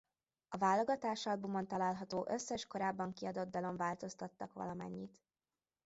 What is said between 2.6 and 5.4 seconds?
korábban kiadott dalon változtattak valamennyit.